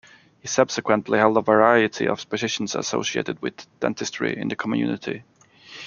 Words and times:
He 0.39 0.47
subsequently 0.47 1.19
held 1.19 1.37
a 1.37 1.41
variety 1.43 2.07
of 2.07 2.27
positions 2.27 2.73
associated 2.73 3.39
with 3.39 3.67
dentistry 3.79 4.35
in 4.35 4.47
the 4.47 4.55
community. 4.55 5.21